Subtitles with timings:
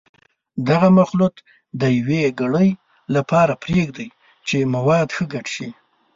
[0.69, 1.35] دغه مخلوط
[1.81, 2.69] د یوې ګړۍ
[3.15, 4.09] لپاره پرېږدئ
[4.47, 5.69] چې مواد ښه ګډ شي.